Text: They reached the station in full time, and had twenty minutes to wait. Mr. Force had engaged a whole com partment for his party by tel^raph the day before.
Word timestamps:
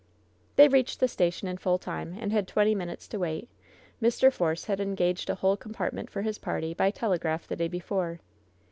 They 0.55 0.67
reached 0.67 0.99
the 0.99 1.07
station 1.07 1.47
in 1.47 1.57
full 1.59 1.77
time, 1.77 2.17
and 2.19 2.31
had 2.31 2.47
twenty 2.47 2.73
minutes 2.73 3.07
to 3.09 3.19
wait. 3.19 3.47
Mr. 4.01 4.33
Force 4.33 4.65
had 4.65 4.79
engaged 4.79 5.29
a 5.29 5.35
whole 5.35 5.55
com 5.55 5.73
partment 5.75 6.09
for 6.09 6.23
his 6.23 6.39
party 6.39 6.73
by 6.73 6.89
tel^raph 6.91 7.45
the 7.45 7.55
day 7.55 7.67
before. 7.67 8.19